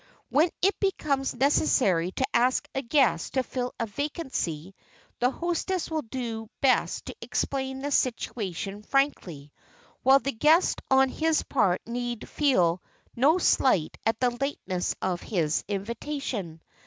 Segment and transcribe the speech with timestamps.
[0.29, 4.73] When it becomes necessary to ask a guest to fill such a vacancy,
[5.19, 9.53] the hostess will do best to explain the situation frankly,
[10.01, 12.81] while the guest on his part need feel
[13.15, 16.63] no slight at the lateness of his invitation.